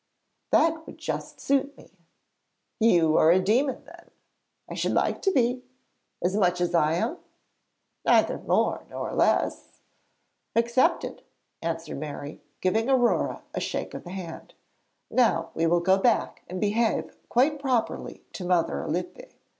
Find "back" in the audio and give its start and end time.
15.99-16.41